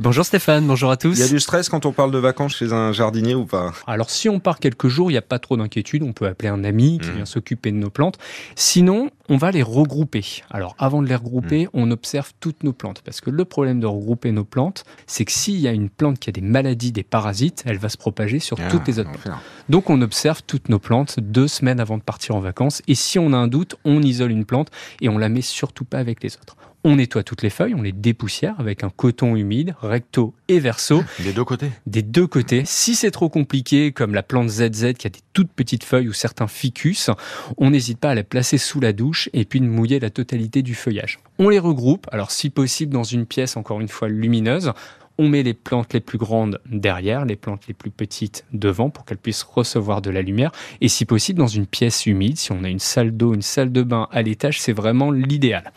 [0.00, 1.12] Bonjour Stéphane, bonjour à tous.
[1.16, 3.72] Il y a du stress quand on parle de vacances chez un jardinier ou pas?
[3.86, 6.48] Alors si on part quelques jours, il n'y a pas trop d'inquiétude, on peut appeler
[6.48, 7.14] un ami qui Mmh.
[7.14, 8.18] vient s'occuper de nos plantes.
[8.56, 10.42] Sinon, on va les regrouper.
[10.50, 11.18] Alors avant de les Mmh.
[11.18, 13.02] regrouper, on observe toutes nos plantes.
[13.04, 16.18] Parce que le problème de regrouper nos plantes, c'est que s'il y a une plante
[16.18, 19.12] qui a des maladies, des parasites, elle va se propager sur Ah, toutes les autres
[19.12, 19.38] plantes.
[19.68, 22.82] Donc on observe toutes nos plantes deux semaines avant de partir en vacances.
[22.88, 25.84] Et si on a un doute, on isole une plante et on la met surtout
[25.84, 26.56] pas avec les autres.
[26.86, 31.02] On nettoie toutes les feuilles, on les dépoussière avec un coton humide, recto et verso
[31.20, 31.70] Des deux côtés.
[31.86, 32.62] des deux côtés.
[32.64, 36.12] Si c'est trop compliqué, comme la plante ZZ qui a des toutes petites feuilles ou
[36.12, 37.10] certains ficus,
[37.58, 40.62] on n'hésite pas à la placer sous la douche et puis de mouiller la totalité
[40.62, 41.18] du feuillage.
[41.38, 44.72] On les regroupe, alors si possible dans une pièce encore une fois lumineuse.
[45.16, 49.04] On met les plantes les plus grandes derrière, les plantes les plus petites devant pour
[49.04, 50.50] qu'elles puissent recevoir de la lumière.
[50.80, 53.70] Et si possible dans une pièce humide, si on a une salle d'eau, une salle
[53.70, 55.70] de bain à l'étage, c'est vraiment l'idéal.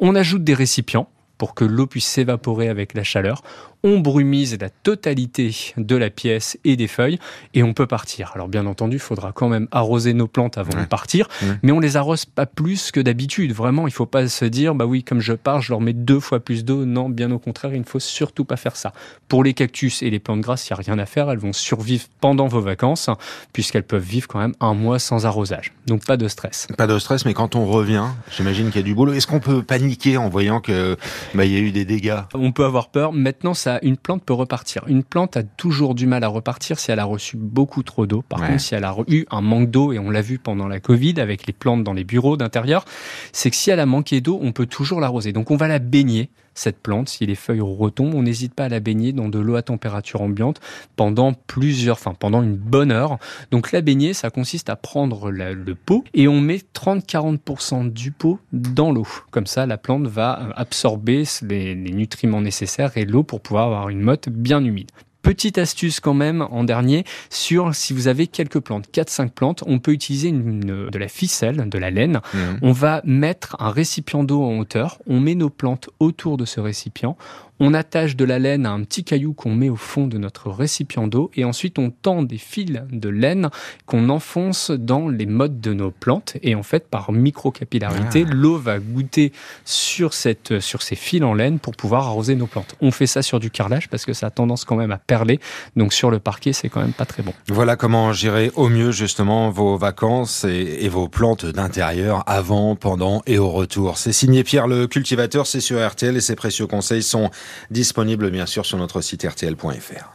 [0.00, 1.08] On ajoute des récipients
[1.40, 3.40] pour que l'eau puisse s'évaporer avec la chaleur.
[3.82, 7.18] On brumise la totalité de la pièce et des feuilles
[7.54, 8.30] et on peut partir.
[8.34, 10.82] Alors bien entendu, il faudra quand même arroser nos plantes avant Ouais.
[10.82, 11.48] de partir, Ouais.
[11.62, 13.54] mais on les arrose pas plus que d'habitude.
[13.54, 16.20] Vraiment, il faut pas se dire bah oui, comme je pars, je leur mets deux
[16.20, 16.84] fois plus d'eau.
[16.84, 18.92] Non, bien au contraire, il ne faut surtout pas faire ça.
[19.28, 21.30] Pour les cactus et les plantes grasses, il n'y a rien à faire.
[21.30, 23.08] Elles vont survivre pendant vos vacances
[23.54, 25.72] puisqu'elles peuvent vivre quand même un mois sans arrosage.
[25.86, 26.66] Donc pas de stress.
[26.76, 28.04] Pas de stress, mais quand on revient,
[28.36, 29.14] j'imagine qu'il y a du boulot.
[29.14, 30.98] Est-ce qu'on peut paniquer en voyant que
[31.34, 33.12] bah, il y a eu des dégâts On peut avoir peur.
[33.12, 34.82] Maintenant, ça, une plante peut repartir.
[34.86, 38.22] Une plante a toujours du mal à repartir si elle a reçu beaucoup trop d'eau.
[38.22, 38.48] Par Ouais.
[38.48, 41.20] contre, si elle a eu un manque d'eau, et on l'a vu pendant la Covid
[41.20, 42.84] avec les plantes dans les bureaux d'intérieur,
[43.32, 45.32] c'est que si elle a manqué d'eau, on peut toujours l'arroser.
[45.32, 46.30] Donc, on va la baigner.
[46.54, 49.56] Cette plante, si les feuilles retombent, on n'hésite pas à la baigner dans de l'eau
[49.56, 50.60] à température ambiante
[50.96, 53.18] pendant plusieurs, enfin pendant une bonne heure.
[53.50, 58.38] Donc la baigner, ça consiste à prendre le pot et on met 30-40% du pot
[58.52, 59.06] dans l'eau.
[59.30, 64.00] Comme ça, la plante va absorber les nutriments nécessaires et l'eau pour pouvoir avoir une
[64.00, 64.90] motte bien humide.
[65.30, 69.78] Petite astuce quand même en dernier sur si vous avez quelques plantes, 4-5 plantes, on
[69.78, 72.20] peut utiliser une- de la ficelle, de la laine.
[72.34, 72.58] Mhm.
[72.62, 76.58] On va mettre un récipient d'eau en hauteur, on met nos plantes autour de ce
[76.58, 77.16] récipient,
[77.60, 80.50] on attache de la laine à un petit caillou qu'on met au fond de notre
[80.50, 83.50] récipient d'eau et ensuite on tend des fils de laine
[83.86, 88.78] qu'on enfonce dans les mottes de nos plantes et en fait par microcapillarité l'eau va
[88.78, 89.32] goûter
[89.64, 92.74] sur, cette, sur ces fils en laine pour pouvoir arroser nos plantes.
[92.80, 95.38] On fait ça sur du carrelage parce que ça a tendance quand même à perler
[95.76, 97.34] donc sur le parquet c'est quand même pas très bon.
[97.48, 103.22] Voilà comment gérer au mieux justement vos vacances et, et vos plantes d'intérieur avant, pendant
[103.26, 103.98] et au retour.
[103.98, 107.30] C'est signé Pierre le cultivateur, c'est sur RTL et ses précieux conseils sont
[107.70, 110.10] disponibles bien sûr sur notre site rtl.fr.